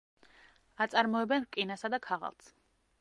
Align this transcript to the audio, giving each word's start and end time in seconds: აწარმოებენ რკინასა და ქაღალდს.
აწარმოებენ 0.85 1.45
რკინასა 1.49 1.93
და 1.97 2.01
ქაღალდს. 2.09 2.51